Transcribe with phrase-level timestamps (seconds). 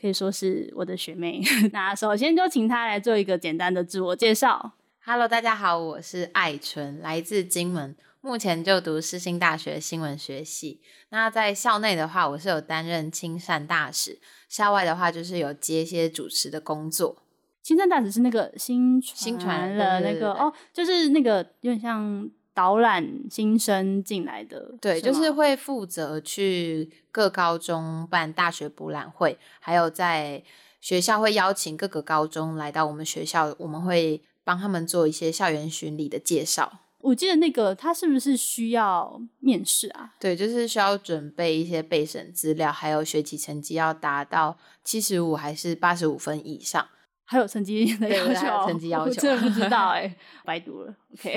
[0.00, 1.40] 可以说是我的学妹。
[1.72, 4.72] 那首先就请她来做一个简单的自我介绍。
[5.04, 10.80] Hello，大家好，我是艾纯，来自金门，目前就读世新大学新闻学系。
[11.10, 14.18] 那在校内的话，我是有担任亲善大使；
[14.48, 17.22] 校外的话，就是有接一些主持的工作。
[17.62, 30.42] 新生大使是那个新新传传了对对对对那个哦，就是那个有点像导览新生进来的，对，就是会负责去各高中办大学博览会，还有在
[30.80, 36.80] 学校会邀请各个高中来到我们学校，我们会帮他们做一些校园巡礼的介绍。
[37.00, 40.14] 我记得那个他是不是需要面试啊？
[40.18, 46.88] 对，就是需要准备一些备审资料，还有学习成绩要达到七十五还是八十五分以上。
[47.28, 47.96] 还有成绩要
[48.34, 50.94] 求，成绩要我求真的不知道哎、 白读了。
[51.12, 51.36] OK，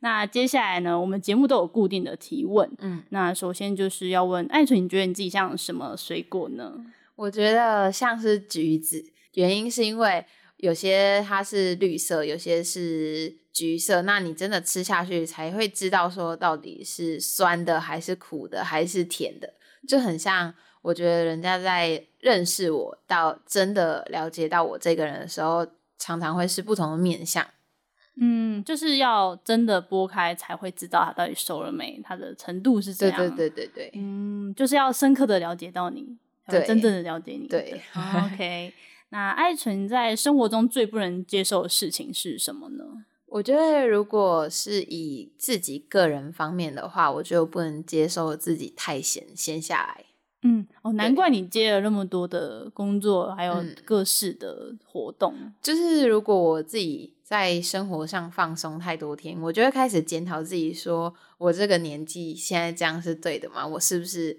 [0.00, 2.70] 那接下来呢，我们节目都有固定的提问。
[2.78, 6.72] 嗯，那首先就是要问艾纯，你觉得你自己像什么水果呢？
[7.16, 10.24] 我觉得像是橘子，原因是因为
[10.56, 19.52] 有些它是绿色，有些是橘色，那你真的吃下去才会知道说到底是酸的还是苦的还是甜的，
[19.86, 25.66] 就很像我觉得人家在认识我到真的了解到我这个人的时候，
[25.98, 27.46] 常常会是不同的面相。
[28.20, 33.34] 嗯，就是要真的剥开才会知道他到底熟了没，他的程度是怎对样。
[33.34, 37.48] 对对对对，嗯，就是要深刻的了解到你，才会对真正的了解你。
[37.48, 38.74] 对好， OK。
[39.08, 42.84] 那爱纯在生活中最不能接受的事情是什么呢？
[43.26, 50.03] 我觉得如果是以自己个人方面的话，我就不能接受自己太闲闲下来。
[50.44, 55.34] 嗯，哦，难怪你接了那么多的工作，还有嗯各式的活动。
[55.60, 63.66] 就是如果我自己在生活上放松太多天，我就会开始检讨自己说，我这个年纪现在这样是对的吗？
[63.66, 64.38] 我是不是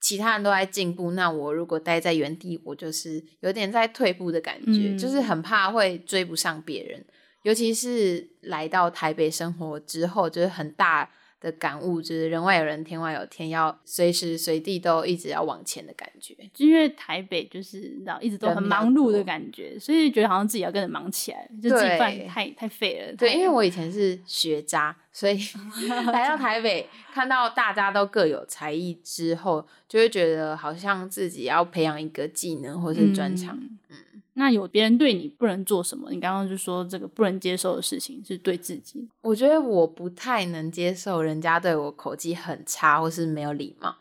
[0.00, 1.10] 其他人都在进步？
[1.12, 7.04] 那我如果待在原地，我就是有点在退步的感觉，嗯就是很怕会追不上别人。
[7.42, 11.10] 尤其是来到台北生活之后，就是很大
[11.42, 16.32] 的感悟，就是人外有人，天外有天，要随时随地都一直要往前的感觉。
[16.54, 21.88] 就因为台北就是你知道一直都很忙碌的感觉，所以觉得好像自己要跟着忙起来，就自己
[22.28, 23.16] 太太废了。
[23.16, 25.36] 对，因为我以前是学渣，所以
[26.12, 33.58] 来到台北看到大家都各有才艺之后，就会觉得好像自己要培养一个技能或是专长。
[33.88, 33.96] 嗯
[34.34, 36.10] 那有别人对你不能做什么？
[36.10, 39.08] 你刚刚就说这个不能接受的事情是对自己。
[39.20, 43.96] 我觉得我不太能接受人家对我口气很差或是没有礼貌。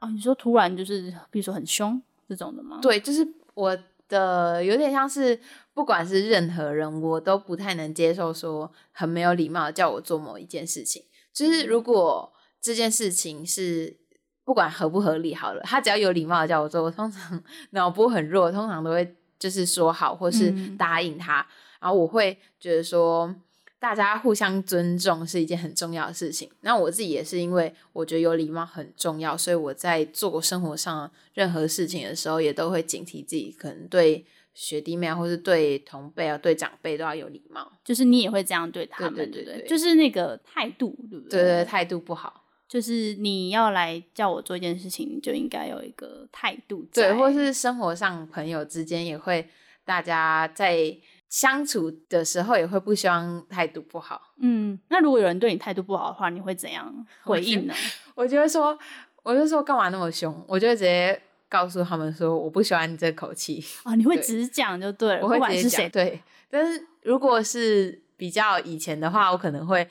[0.00, 3.76] 哦，你说突然就是，比如说很凶这种的吗？，对，就是我
[4.08, 5.38] 的有点像是，
[5.74, 11.02] 不管是任何人，我都不太能接受说很没有礼貌叫我做某一件事情。
[11.32, 13.96] 就是如果这件事情是
[14.44, 17.42] 不管合不合理好了，他只要有礼貌的叫我做，我通常
[17.72, 21.46] 脑波很弱，通常都会就是说好或是嗯答应他，
[21.80, 23.34] 然后我会觉得说。
[23.78, 26.50] 大家互相尊重是一件很重要的事情。
[26.62, 34.24] 那我自己也是因为我觉得有礼貌很重要，所以我在做生活上任何事情的时候，也都会警惕自己，可能对
[34.54, 37.70] 学弟妹啊，或是对同辈啊、对长辈都要有礼貌。
[37.84, 49.48] 就是你也会这样对他们，对对对对对就是那个态度，对不对对，态度不好，就是你要来叫我做一件事情，你就应该有一个态度在，对，或是生活上朋友之间也会，
[49.84, 50.96] 大家在
[51.28, 54.20] 相处的时候也会不希望态度不好。
[54.40, 57.74] 嗯，那如果有人对你态度不好的话，你会怎样回应呢？
[58.14, 58.78] 我就会说，
[59.22, 60.44] 我就说干嘛那么凶？
[60.48, 63.62] 我就会直接告诉他们说，我不喜欢你这口气。
[63.84, 66.20] 啊，你会对直讲就对了，我不会直接讲管是谁，对，
[66.50, 69.86] 但是如果是比较以前的话，我可能会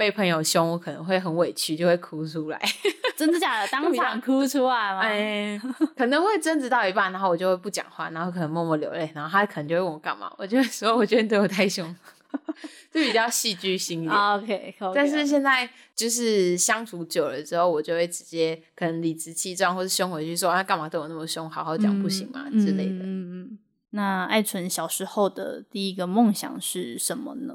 [0.00, 2.58] 被朋友凶，我可能会很委屈，就会哭出来。
[3.18, 3.68] 真的假的？
[3.68, 5.00] 当场哭出来吗？
[5.04, 5.60] 哎，
[5.94, 11.94] 可能会争执到一半，然后我就会不讲话，然后可能默默流泪，然后他可能就会问我干嘛，我就会说我觉得你对我太凶，
[12.90, 14.16] 就比较戏剧性一点。
[14.16, 23.04] 啊，OK，但是现在就是相处久了之后，我就会直接可能理直气壮，或是凶回去说啊干嘛对我那么凶，好好讲不行吗、之类的。
[23.04, 23.58] 嗯嗯嗯。
[23.90, 27.54] 那艾纯小时候的第一个梦想是什么呢？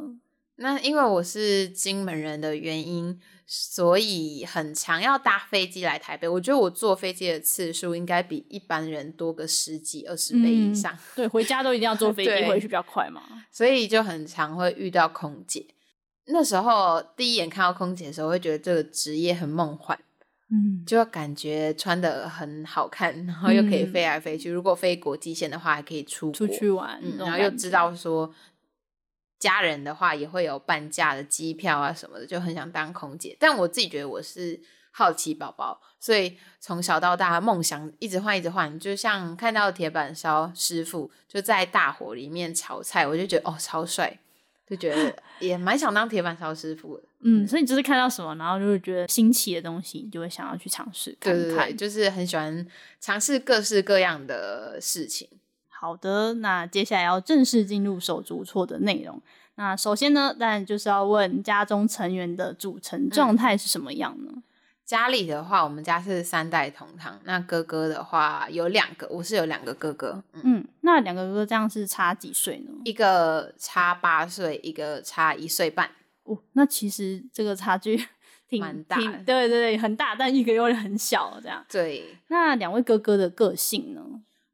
[0.58, 6.28] 那因为我是金门人的原因，所以很常要搭飞机来台北。
[6.28, 13.22] 我觉得我坐飞机的次数应该比一般人多个十几、二十倍以嗯上，对，回家都一定要坐 飞机回去比较快嘛。
[13.52, 15.66] 所以就很常会遇到空姐。
[16.28, 19.96] 那时候第一眼看到空姐的时候，会觉得这个职业很梦幻，
[20.50, 24.50] 嗯，就感觉穿的很好看，然后又可以嗯飞来飞去。
[24.50, 28.34] 如果飞国际线的话，还可以出出去玩，嗯，然后又知道说
[29.40, 33.36] 家人的话也会有半价的机票啊什么的，就很想当空姐。
[33.40, 34.60] 但我自己觉得我是
[34.92, 38.80] 好奇宝宝，所以从小到大梦想一直换一直换。
[38.80, 44.18] 就像看到铁板烧师傅就在大火里面炒菜，我就觉得哦超帅，
[44.66, 47.04] 就觉得 也蛮想当铁板烧师傅的。
[47.28, 51.44] 嗯，所以你就是看到什么，然后就会觉得新奇的东西，你就会想要去尝试看看。
[51.44, 52.66] 对对对，就是很喜欢
[53.02, 55.28] 尝试各式各样的事情。
[55.78, 59.22] 好的，那接下来要正式进入手足错的内容。
[59.56, 64.32] 那首先呢，当然就是要问家中成员的组成状态是什么样呢？
[64.84, 67.20] 家里的话，我们家是三代同堂。
[67.24, 72.72] 那哥哥的话有两个，我是有两个哥哥，嗯，嗯，那两个哥哥这样是差几岁呢？
[72.84, 75.90] 一个差八岁，一个差一岁半。
[76.24, 77.98] 哦，那其实这个差距
[78.48, 81.66] 挺蛮大对对对，很大，但一个又很小，这样。
[81.68, 84.02] 对，那两位哥哥的个性呢？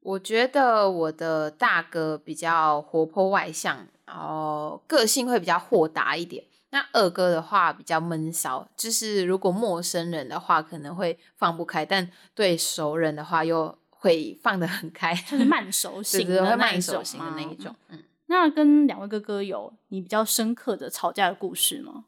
[0.01, 6.43] 我觉得我的大哥比较活泼外向，然后个性会比较豁达一点。
[6.71, 17.75] 那二哥的话比较闷骚，就是如果陌生人的话可能会放不开，但对熟人的话又会放得很开，就 是慢熟对型的慢熟型的那一种。
[17.89, 22.05] 嗯，那跟两位哥哥有你比较深刻的吵架的故事吗？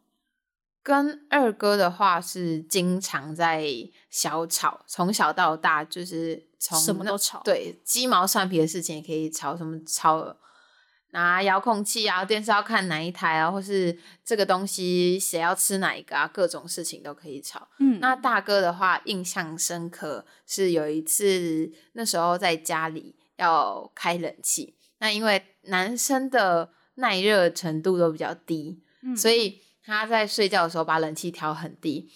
[0.82, 3.66] 跟二哥的话是经常在
[4.10, 10.38] 小吵，从小到大就是从什么都吵对鸡毛蒜皮的事情也可以吵，什么吵
[11.10, 17.68] 拿遥控器啊，电视要看哪一台啊，或是这个东西谁要吃哪一个啊，各种事情都可以吵。
[17.80, 32.10] 嗯，那大哥的话，印象深刻是有一次，那时候在家里要开冷气，那因为男生的耐热程度都比较低，嗯所以他在睡觉的时候把冷气调很低。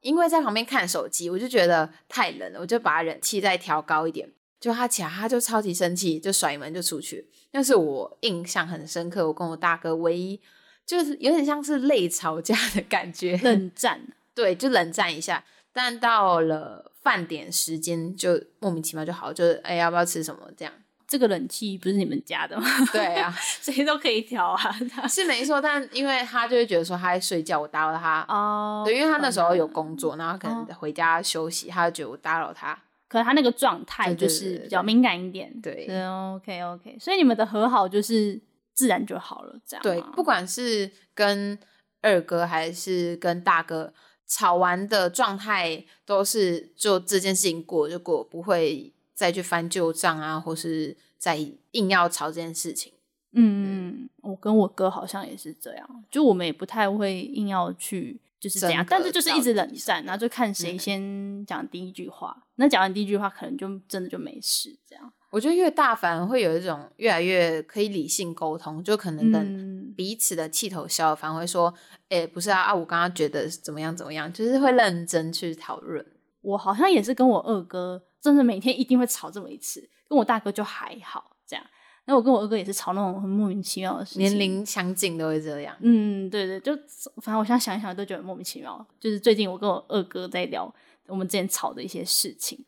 [0.00, 4.30] 因为在旁边看手机，我就觉得太冷了，我就把冷气再调高一点。
[4.58, 7.26] 就他起来，他就超级生气，就甩门就出去。
[7.52, 10.38] 那是我印象很深刻，我跟我大哥唯一
[10.84, 14.00] 就是有点像是累吵架的感觉， 冷战。
[14.34, 15.44] 对，就冷战一下。
[15.72, 20.74] 但到了饭点时间，就莫名其妙就好，就是哎、要不要吃什么这样？
[21.10, 22.64] 这个冷气不是你们家的吗？
[22.92, 24.72] 对啊， 谁都可以调啊。
[25.08, 25.60] 是没错。
[25.60, 28.24] 但因为他就会觉得说他在睡觉，我打扰他。
[28.28, 32.78] 哦，对，因为他那时候有工作，然后可能哦回家休息，他就觉得我打扰他。
[33.08, 35.52] 可是他那个状态就是比较敏感一点。
[35.60, 38.40] 对對 OK OK，所以你们的和好就是
[38.72, 41.58] 自然就好了，这样对，不管是跟
[42.02, 43.92] 二哥还是跟大哥
[44.28, 51.36] 吵完的状态，都是就这件事情过就过，不会再去翻旧账啊，或是再
[51.72, 52.90] 硬要吵这件事情。
[53.32, 62.34] 嗯，我跟我哥好像也是这样，就我们也不太会硬要去就是这样但是就是一直冷战，然后就看谁嗯先讲第一句话。
[62.54, 65.12] 那讲完第一句话，可能就真的就没事这样。
[65.28, 71.74] 我觉得越大反而会有一种越来越可以理性沟通，就可能等嗯，彼此的气头消了，反而会说，
[72.08, 76.04] 哎、不是啊啊，我刚刚觉得怎么样怎么样，就是会认真去讨论。
[76.40, 81.64] 我好像也是跟我二哥，真的每天一定会吵这么一次，跟我大哥就还好这样。
[82.06, 85.76] 那我跟我二哥也是吵那种很莫名其妙的事情，年龄相近都会这样。
[85.80, 86.74] 嗯，对对，就
[87.22, 88.84] 反正我现在想一想都觉得莫名其妙。
[88.98, 90.72] 就是最近我跟我二哥在聊
[91.06, 92.58] 我们之前吵的一些事情，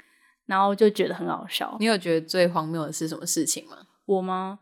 [0.47, 1.77] 然后就觉得很好笑。
[1.81, 3.79] 你有觉得最荒谬的是什么事情吗？
[4.05, 4.61] 我吗？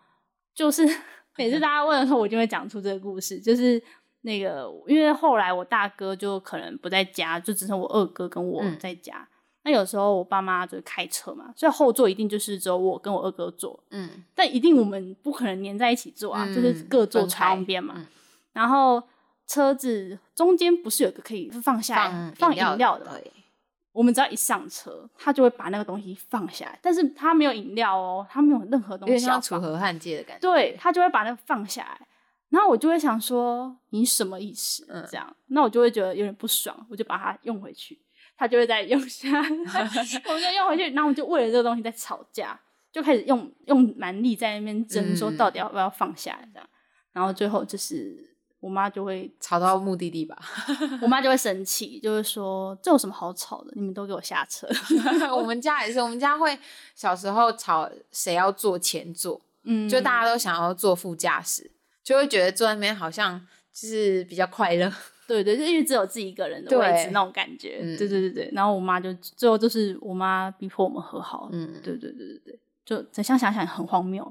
[0.54, 0.86] 就是
[1.36, 3.38] 每次大家问的时候，我就会讲出这个故事。
[3.38, 3.82] 就是
[4.22, 9.26] 那个，因为后来我大哥就可能不在家，就只剩我二哥跟我嗯在家。
[9.62, 17.94] 那有时候我爸妈就是开车嘛，所以后座一定就是只有我跟我二哥坐，嗯，但一定我们不可能黏在一起坐啊，嗯就是各坐窗边嘛。
[17.96, 18.06] 嗯
[18.52, 19.00] 然后
[19.46, 23.22] 车子中间不是有个可以放下来放饮料的
[23.92, 30.40] 我们只要一上车，他就会把那个东西放下来，但是他没有饮料哦，他没有任何东西像楚河汉界的感觉。
[30.40, 32.06] 对他就会把那个放下来，
[32.50, 34.84] 然后我就会想说你什么意思？
[34.88, 37.98] 嗯这样，那我就会觉得有点不爽，我就把它用回去，
[38.36, 42.58] 他就会再用下， 我们就用回去，然后我们就为了这个东西在吵架，
[42.92, 46.68] 就开始用用蛮力在那边争，说嗯到底要不要放下这样，
[47.12, 48.28] 然后最后就是
[48.58, 50.36] 我妈就会吵到目的地吧。
[51.00, 53.72] 我妈就会生气，就会说这有什么好吵的？
[53.76, 54.68] 你们都给我下车。
[55.34, 56.58] 我们家也是，我们家会
[56.94, 61.70] 小时候吵谁要坐前座，嗯就大家都想要坐副驾驶，
[62.10, 63.40] 就会觉得坐在那边好像
[63.72, 64.92] 就是比较快乐。
[65.28, 67.78] 对对，就因为只有自己一个人的位置那种感觉。
[67.80, 71.48] 嗯对对对对，然后我妈就最后就是我妈逼迫我们和好。
[71.52, 74.24] 嗯，对对对对对，就等下想想很荒谬。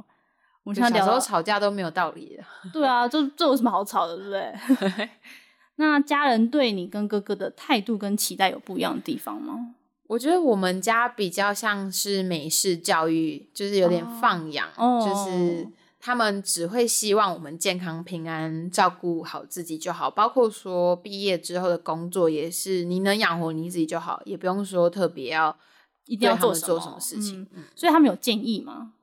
[0.64, 2.44] 我们现在聊到就小时候吵架都没有道理的。
[2.74, 4.30] 对啊，就这有什么好吵的，对不
[4.76, 5.10] 对？
[5.78, 9.76] 那家人对你跟哥哥的态度跟期待有不一样的地方吗？
[10.08, 15.68] 我觉得我们家比较像是美式教育，就是有点放养，哦就是
[16.00, 20.10] 他们只会希望我们健康平安，照顾好自己就好。
[20.10, 25.58] 包括说毕业之后的工作也是，你能养活你自己就好，也不用说特别要
[26.06, 28.94] 一定要对他们什么做什么事情，嗯所以他们有建议吗？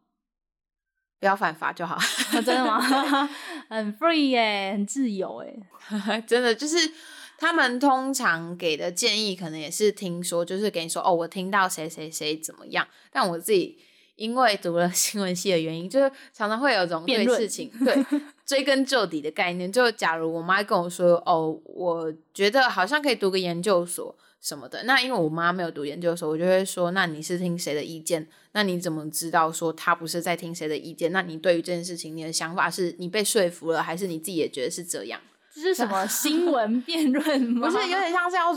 [1.21, 1.97] 不要犯法就好。
[2.37, 2.81] 哦真的吗？
[3.69, 6.21] 很 free 耶，很自由哎。
[6.27, 6.77] 真的就是
[7.39, 13.79] 他们通常给的建议，可能也是听说，就是给你说哦，我听到谁谁谁怎么样，但我自己
[14.17, 18.05] 因为读了 新闻系的原因，就是常常会有种对事情对
[18.45, 19.71] 追根究底的概念。
[19.71, 24.15] 就假如我妈跟我说哦，我觉得好像可以读个研究所。
[24.39, 28.25] 什么的，那因为我妈没有读研究所，我就会说，那你是听谁的意见？
[28.53, 31.11] 那你怎么知道说她不是在听谁的意见？
[31.11, 35.21] 那你对于这件事情，你的想法是你被说服了，还是你自己也觉得是这样？
[35.53, 37.69] 这是什么新闻辩论 吗？
[37.69, 38.53] 不是有点像是要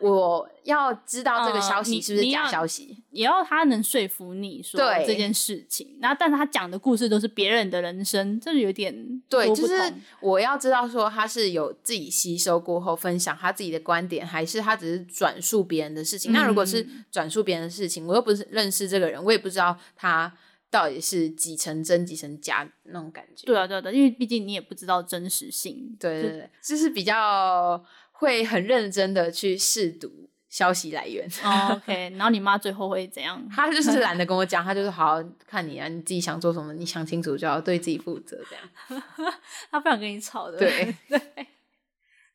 [0.00, 3.02] 我要知道这个嗯消息是不是假消息？
[3.10, 9.74] 也要他能说服你说这件事情，然后但是他讲的故事都是别人的人生，这有点对，就是
[10.20, 16.32] 我要知道说他是有自己吸收过后分享他自己的观点，还是他只是转述别人的事情。
[16.32, 20.32] 那如果是嗯转述别人的事情，我又不是认识这个人，我也不知道他
[20.70, 23.44] 到底是几成真几成假那种感觉。
[23.44, 25.96] 对啊对啊对啊，因为毕竟你也不知道真实性。
[25.98, 27.84] 对对对，就是比较
[28.20, 31.26] 会很认真的去试读消息来源。
[31.42, 33.42] 哦 OK，然后你妈最后会怎样？
[33.48, 39.02] 她就是懒得跟我讲， 她就是好好看你啊，你自己想做什么，你想清楚就要对自己负责，这样。
[39.70, 40.58] 她不想跟你吵的。
[40.58, 41.46] 对 对。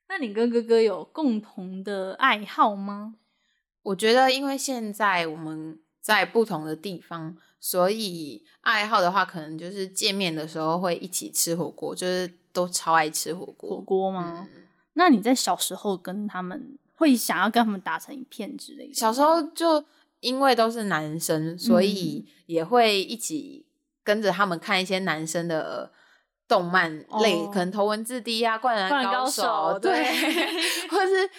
[0.08, 3.16] 那你跟哥哥有共同的爱好吗？
[3.84, 13.70] 我觉得，因为现在我们在不同的地方，所以爱好的话，可能就是见面的时候会一起吃火锅，就是都超爱吃火锅。
[13.78, 14.48] 火锅吗？
[14.56, 14.65] 嗯
[14.96, 18.94] 那你在小时候跟他们会想要跟他们打成一片之类的？
[18.94, 19.84] 小时候就
[20.20, 23.66] 因为都是男生，所嗯以也会一起
[24.04, 25.92] 跟着他们看一些男生的
[26.48, 31.30] 动漫类，哦可能头文字 D 啊、灌篮高手，对，对 或是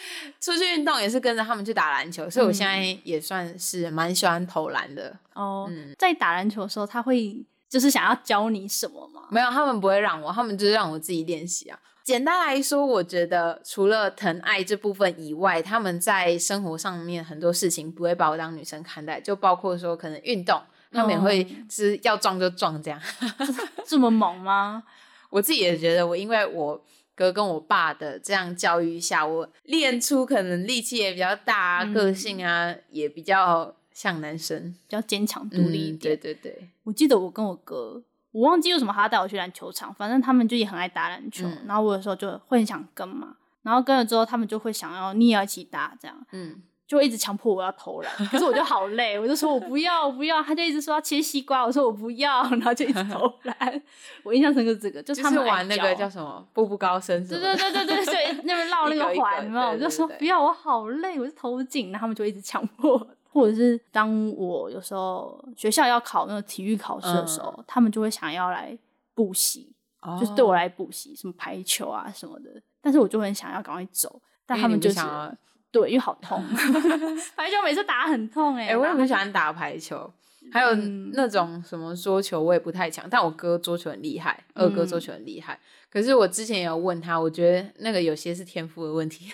[0.40, 5.16] 出去运动也是跟着他们去打篮球，所以我现在嗯也算是蛮喜欢投篮的。
[5.34, 9.22] 哦，嗯在打篮球的时候，他会就是想要教你什么吗？
[9.30, 11.78] 没有，他们不会让我，他们就是让我自己练习啊。
[12.06, 23.02] 简单来说，我觉得除了疼爱这部分以外，他们在生活上面很多事情不会把我当女生看待，就包括说可能运动，他们也会嗯是要撞就撞这样。
[23.84, 24.84] 这么猛吗？
[25.30, 26.80] 我自己也觉得，我因为我
[27.16, 36.16] 哥跟我爸的这样教育下，我练出可能力气也比较大啊，嗯个性啊也比较像男生，比较坚强独立一嗯点。
[36.16, 38.00] 对对对，我记得我跟我哥，
[38.36, 43.28] 我忘记为什么他带我去篮球场，反正他们就也很爱打篮球，嗯然后我有时候就会很想跟嘛，
[43.62, 53.82] 然后跟了之后，他们就会想要你也要一起打，这样嗯，就会一直强迫我要投篮，可是我就好累，我就说我不要我不要，他就一直说要切西瓜，我说我不要，然后就一直投篮。
[54.22, 63.08] 我印象深刻是这个，就就是他们爱玩那个叫什么步步高升对对，对对对那边 绕那个环嘛，我就说不要，我好累，我就投不进，然后他们就一直强迫我。
[63.36, 68.76] 或者是当我有时候学校要考那个体育考试的时候，他们就会想要来
[69.12, 72.50] 补习，哦就是对我来补习，什么排球啊什么的。
[72.80, 75.30] 但是我就很想要赶快走，但他们就是想要
[75.70, 76.42] 对，因为好痛
[77.36, 80.10] 排球每次打很痛哎、哎、我也很喜欢打排球，
[80.50, 85.60] 还有嗯那种什么桌球，我也不太强，但我哥桌球很厉害，二哥桌球很厉害。
[85.90, 89.30] 可是我之前也有问他，我觉得那个有些是天赋的问题，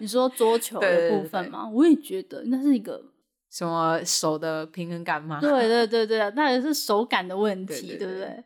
[0.00, 1.68] 你说桌球的部分吗？
[1.72, 3.02] 我也觉得那是一个，
[3.54, 5.38] 什么手的平衡感吗？
[5.40, 8.44] 对对对对， 那也是手感的问题，对对对不对？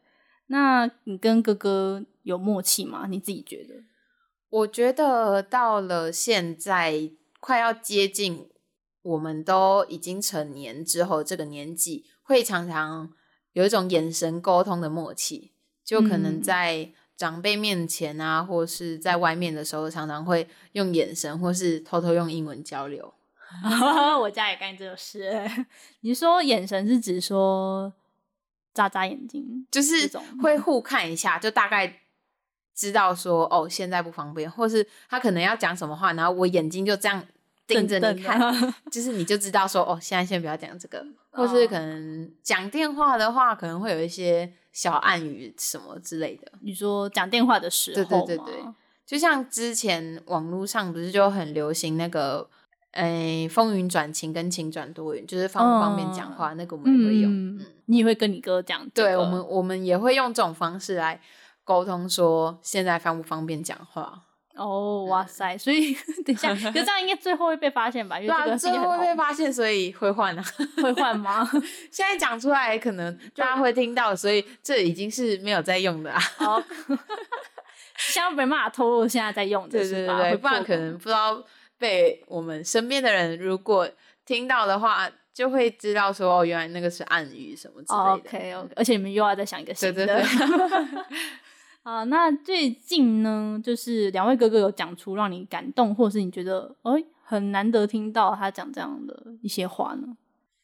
[0.49, 3.07] 那你跟哥哥有默契吗？
[3.09, 3.77] 你自己觉得？
[4.51, 7.11] 我觉得到了现在
[7.41, 8.51] 快要接近
[9.01, 13.11] 我们都已经成年之后这个年纪，会常常
[13.55, 23.15] 有一种眼神沟通的默契，就可能嗯在长辈面前啊，或是在外面的时候，常常会用眼神或是偷偷用英文交流。
[24.21, 25.31] 我家也干这种事。
[26.01, 27.93] 你说眼神是指说
[28.75, 30.11] 眨眨眼睛，就是
[30.43, 32.01] 会 互看一下，就大概
[32.75, 37.25] 知道说哦，现在不方便，或是他可能要讲什么话，然后我眼睛就这样
[37.67, 38.39] 盯着你看，
[38.93, 48.65] 就是你就知道说哦，现在先不要讲这个，或是可能讲电话的话，可能会有一些小暗语什么之类的，你说讲电话的时对候对对对对。
[49.05, 52.47] 就像之前网络上不是就很流行那个，
[52.93, 57.31] 诶、风云转晴跟晴转多云，就是方不方便讲话，那个我们也会用。
[57.31, 61.21] 嗯，你也会跟你哥讲、这个对我们，我们也会用这种方式来
[61.65, 64.25] 沟通，说现在方不方便讲话。
[64.55, 65.57] 哦，哇塞！
[65.57, 65.95] 所以
[66.27, 68.19] 等一下，可是这样应该最后会被发现吧？
[68.19, 70.45] 因对啊，为这个最后会被发现，所以会换啊。
[70.83, 71.49] 会换吗？
[71.93, 76.19] 现在讲出来，可能 大家会听到，所以这已经是没有在用的啊。
[76.39, 76.61] 好，
[77.99, 80.21] 现在没办法透露现在在用的对是吧？
[80.23, 81.41] 对对，不然可能不知道
[81.79, 83.89] 被我们身边的人如果
[84.27, 88.13] 听到的话，就会知道说哦，原来那个是暗语什么之类的。
[88.13, 90.05] OK OK，而且你们又要再想一个新的。
[90.05, 91.03] 对对对。
[91.85, 96.93] 啊， 那最近呢，就是两位哥哥有讲出让你感动，或者是你觉得哎、
[97.23, 100.17] 很难得听到他讲这样的一些话呢？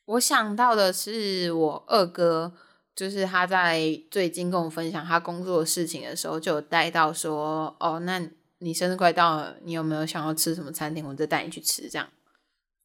[0.07, 2.53] 我想到的是我二哥，
[2.95, 3.81] 就是他在
[4.11, 8.21] 最近跟我分享他工作的事情的时候，就有带到说，哦，那
[8.65, 12.09] 你生日快到了，你有没有想要吃什么餐厅，我再带你去吃，这样。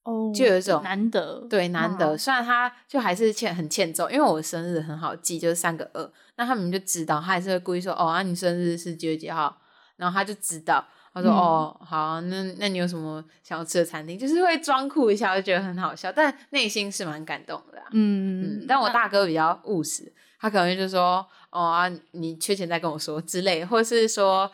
[0.03, 2.15] 哦，就有一种难得，对，难得。
[2.15, 9.57] 嗯虽然他就还是欠很欠揍，因为我生日很好记，就是三个二，那他们就知道，他还是会故意说，哦，啊，你生日是几月几号，
[9.95, 10.85] 然后他就知道。
[11.11, 14.17] 他说：“嗯哦，好啊，那那你有什么想要吃的餐厅？
[14.17, 17.87] 就是会装酷一下，就觉得很好笑，但内心是蛮感动的、啊。
[17.93, 24.49] 嗯嗯，但我大哥比较务实，他可能就说：哦啊，你缺钱再跟我说之类，或是说，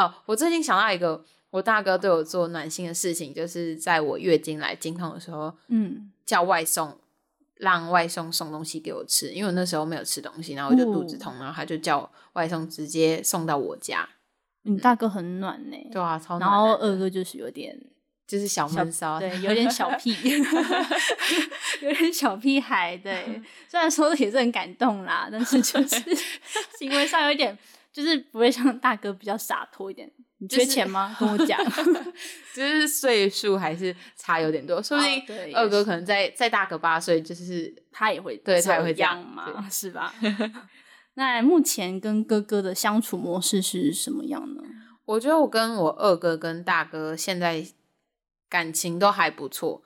[0.00, 6.96] 哦，我最近想到一个，我大哥对我做暖心的事情，就是在我月经来经痛的时候，嗯叫外送，
[7.56, 14.08] 让外送送东西给我吃，因为我那时候没有吃东西，然后我就肚子哦痛，然后他就叫外送直接送到我家。
[14.62, 17.76] 你大哥很暖呢、对啊，超然后暖男的二哥就是有点
[18.26, 20.14] 就是小小闷骚，对，有点小屁，
[21.82, 22.96] 有点小屁孩。
[22.96, 25.96] 对， 虽然说也是很感动啦，但是就是
[26.78, 27.56] 行为上有一点，
[27.92, 30.10] 就是不会像大哥比较洒脱一点。
[30.38, 31.14] 你缺钱吗？
[31.20, 31.58] 跟我讲。
[32.54, 40.14] 就是岁数还是差有点多，说不定二哥可能再再大个八岁，就是他也会对他也会这这样嘛，是吧？
[41.14, 44.62] 那目前跟哥哥的相处模式是什么样呢？
[45.04, 47.66] 我觉得我跟我二哥跟大哥现在
[48.48, 49.82] 感情都还不错，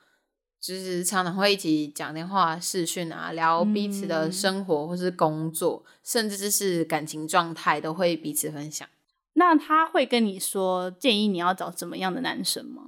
[0.65, 8.87] 就是常常会一起讲电话、视讯啊，聊彼此的嗯生活或是工作，甚至是感情状态，都会彼此分享。
[9.33, 12.81] 那他会跟你说建议你要找怎么样的男生吗？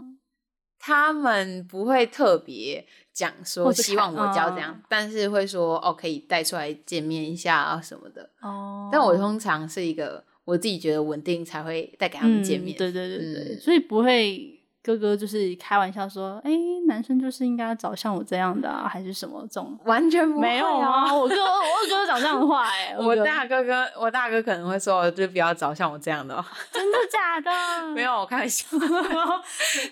[0.80, 8.32] 他们不会特别讲说希望我交这样，嗯但是会说哦可以带出来见面一下啊什么的。
[8.42, 12.76] 哦但我通常是一个我自己觉得稳定才会带给他们见面。
[12.76, 14.57] 嗯对对对对，嗯所以不会
[14.88, 16.52] 哥哥就是开玩笑说，哎、
[16.88, 19.78] 男生就是应该找像我这样的啊，还是什么这种？
[19.84, 26.46] 完全不、啊、没有啊，我哥我二哥讲这样的话、哎， 我大哥哥我大哥可能会说，就不要找像我这样的哦。
[26.72, 27.52] 真的假的？
[27.94, 28.66] 没有，我开玩笑，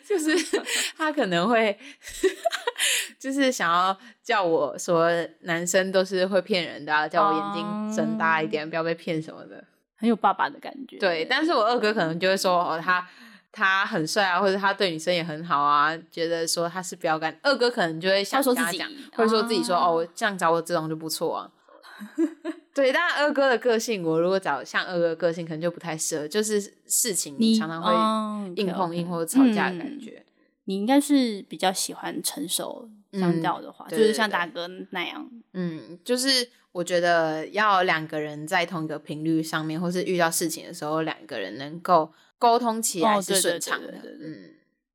[0.07, 0.63] 就是
[0.97, 1.77] 他可能会，
[3.19, 5.09] 就是想要叫我说，
[5.41, 9.61] 男生都是会骗人的、啊，叫我眼睛睁大一点，不要被骗什么的。
[9.97, 10.97] 很有爸爸的感觉。
[10.97, 13.05] 对，但是我二哥可能就会说，哦，他
[13.55, 17.35] 他很帅啊，或者他对女生也很好啊，觉得说他是标杆。
[17.41, 21.51] 二哥可能就会想他说自己跟他讲，会说自己说，啊哦，我这样找我这种就不错啊。
[22.75, 30.25] 对，但二哥的个性，我如果找像二哥的个性，可能就不太适合，就是事情你常常会哦硬碰硬或者吵架的感嗯觉。
[30.65, 35.25] 你应该是比较喜欢成熟，相嗯较的话，就是像大哥那样。
[35.53, 43.87] 嗯，就是我觉得要两个人在同一个频率上面，或是遇到事情的时候，两个人能够沟通起来是顺畅的。
[43.87, 44.53] 对对对嗯，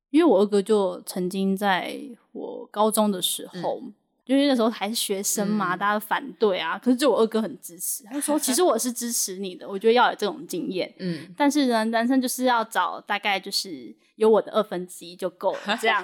[0.09, 1.99] 因为我二哥就曾经在
[2.31, 3.81] 我高中的时候，
[4.25, 10.93] 因为那时候还是学生嘛，嗯大家都反对啊，可是就我二哥很支持，他就说其实我是支持你的，我觉得要有这种经验。
[10.99, 16.01] 嗯，但是呢，男生就是要找大概就是有我的二分之一就够了， 这样。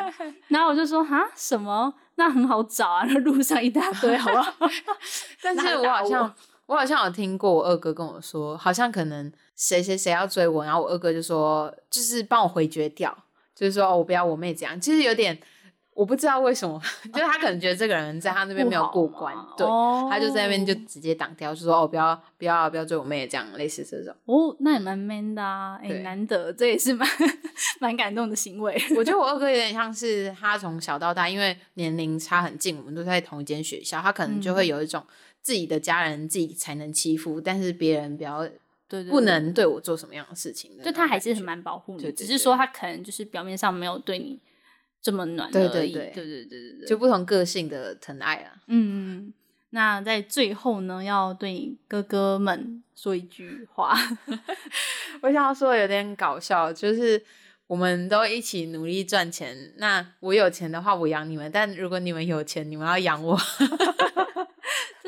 [0.47, 1.93] 然后我就说哈什么？
[2.19, 4.53] 那很好找啊，那 路上一大堆，好不好？
[5.43, 6.33] 但是我好像
[6.65, 13.17] 我好像有听过我二哥跟我说，好像可能谁谁谁要追我，然后我二哥就说，就是帮我回绝掉，
[13.55, 15.35] 就是说、哦、我不要我妹这样，其实有点
[15.95, 16.79] 我不知道为什么，
[17.11, 24.15] 就是他可能觉得这个人在他那边没有过关，对，哦他就在那边就直接挡掉，就说哦不要不要不要追我妹这样，类似这种。
[24.25, 27.09] 哦，那也蛮 man 的啊，哎、对难得，这也是蛮
[27.81, 28.79] 蛮感动的行为。
[28.95, 35.03] 我觉得 我二哥有点像是他从小到大，因为年龄差很近，我们都在同一间学校，他可能就嗯会有一种
[35.41, 38.47] 自己的家人自己才能欺负，但是别人不要
[38.87, 44.39] 对对不能对我做什么样的事情就他还是很蛮保护你只是说他可能就是表面上没有对你
[45.01, 46.87] 这么暖而已对对对对。
[46.87, 48.53] 就不同个性的疼爱啊。
[48.67, 49.33] 嗯
[49.71, 53.93] 那在最后呢要对哥哥们说一句话。
[55.21, 57.21] 我想要说有点搞笑就是
[57.67, 63.37] 我们都一起努力赚钱那我有钱的话我养你们但如果你们有钱你们要养我。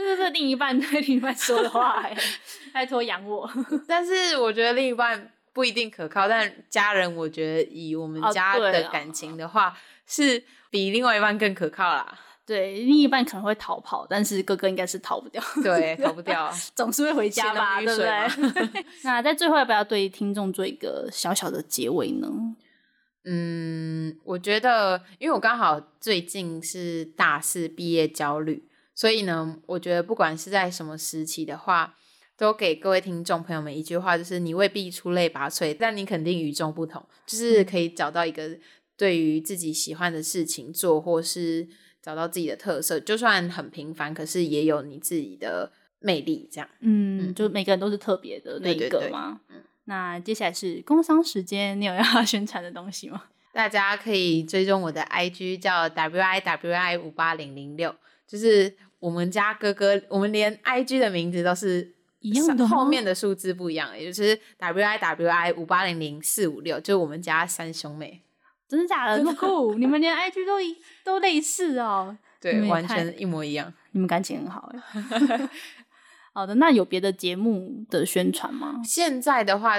[0.04, 2.16] 这是另一半对另一半说的话，哎，
[2.74, 3.50] 拜托养我。
[3.88, 12.18] 但是我觉得另一半不一定可靠，但家人，我觉得以我们家的感情的话，是比另外一半更可靠啦。
[12.46, 15.40] 对，另一半可能会逃跑，但是哥哥应该是逃不掉。
[15.62, 18.86] 对， 逃不掉，总是会回家吧，对不对？
[19.04, 22.28] 那在最后要不要对听众做一个小小的结尾呢？
[23.26, 28.64] 嗯，我觉得，因为我刚好最近是大四毕业焦虑，
[29.00, 31.96] 所以呢，我觉得不管是在什么时期的话，
[32.36, 38.58] 都给各位听众朋友们一句话，就是你未必出类拔萃，但你肯定与众不同，就是可以找到一个
[38.98, 41.68] 对于自己喜欢的事情做，或是。
[42.02, 46.48] 找到自己的特色，就算很平凡，可是也有你自己的魅力。
[46.50, 49.42] 这样，嗯，就每个人都是特别的那一个嘛。
[49.50, 53.26] 嗯，那接下来是工商时间，你有要 宣传的东西吗？
[53.52, 57.94] 大家可以追踪我的 IG，叫 wiwi 五八零零六，
[58.26, 68.22] 就是我们家哥哥，我们连 IG 的名字都是一样的，后面的数字不一样，也就是 wiwi 五八零零四五六，就是我们家三兄妹。
[68.68, 69.18] 真的假的？
[69.18, 69.74] 这么酷！
[69.80, 73.74] 你们连 IG 都一都类似哦，对，完全一模一样。
[73.94, 75.50] 你们感情很好哎。
[76.32, 78.76] 好的，那有别的节目的宣传吗？
[78.86, 79.78] 现在的话，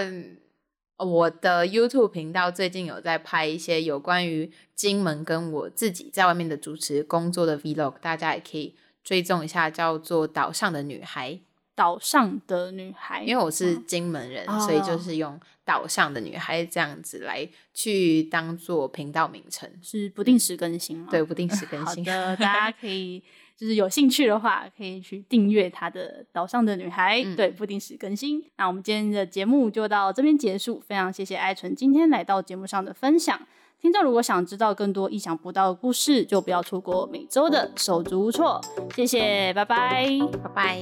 [0.97, 11.33] 我的 YouTube 频道最近有在拍一些有关于金门跟我自己在外面的主持工作的 Vlog，大家也可以追踪一下，叫做《岛上的女孩》。
[11.73, 21.09] 岛上的女孩，因为我是金门人，所以就是用岛上的女孩这样子来去当做频道名称，是不定时更新吗？
[21.11, 22.05] 对，不定时更 新。
[22.05, 23.23] 好的，大家 可以
[23.57, 28.45] 就是有兴趣的话，可以去订阅他的岛上的女孩，对，不定时更新。
[28.59, 33.41] 那我们今天的节目就到这边结束，非常谢谢艾纯今天来到节目上的分享。
[33.81, 38.61] 听众如果想知道更多意想不到的故事，就不要错过每周的手足无措。
[38.95, 40.07] 谢谢，拜拜，
[40.43, 40.81] 拜拜。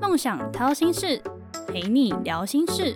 [0.00, 1.20] 梦想掏心事，
[1.66, 2.94] 陪你聊心事。